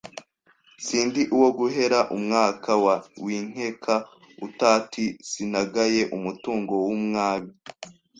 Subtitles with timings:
[0.85, 3.93] Sindi uwo guhera Umwaka wa Winkeka
[4.43, 7.51] uutati Sinagaye umutungo w’umwami